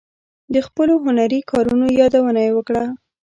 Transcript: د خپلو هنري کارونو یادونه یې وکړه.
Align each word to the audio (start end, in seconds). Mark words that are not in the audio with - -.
د 0.53 0.55
خپلو 0.67 0.93
هنري 1.05 1.39
کارونو 1.51 1.85
یادونه 1.99 2.39
یې 2.45 2.51
وکړه. 2.57 2.85